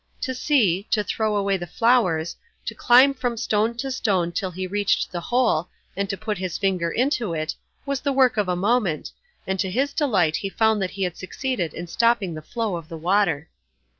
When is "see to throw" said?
0.33-1.35